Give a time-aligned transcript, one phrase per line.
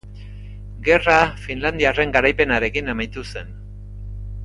[0.87, 3.53] Gerra, finlandiarren garaipenarekin amaitu zen.